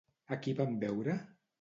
[0.35, 1.19] A qui van veure?